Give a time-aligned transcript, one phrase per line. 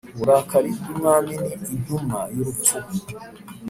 [0.15, 2.75] Uburakari bw umwami ni intumwa y urupfu